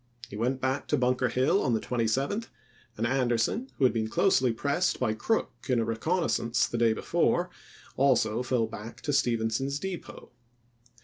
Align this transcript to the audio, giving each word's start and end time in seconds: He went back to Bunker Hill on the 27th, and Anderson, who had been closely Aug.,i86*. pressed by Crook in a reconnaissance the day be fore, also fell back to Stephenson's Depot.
He 0.31 0.35
went 0.35 0.59
back 0.59 0.87
to 0.87 0.97
Bunker 0.97 1.29
Hill 1.29 1.61
on 1.61 1.73
the 1.75 1.79
27th, 1.79 2.47
and 2.97 3.05
Anderson, 3.05 3.69
who 3.77 3.83
had 3.83 3.93
been 3.93 4.07
closely 4.07 4.49
Aug.,i86*. 4.51 4.57
pressed 4.57 4.99
by 4.99 5.13
Crook 5.13 5.51
in 5.69 5.79
a 5.79 5.85
reconnaissance 5.85 6.65
the 6.65 6.79
day 6.79 6.91
be 6.93 7.03
fore, 7.03 7.51
also 7.97 8.41
fell 8.41 8.65
back 8.65 9.01
to 9.01 9.13
Stephenson's 9.13 9.77
Depot. 9.77 10.31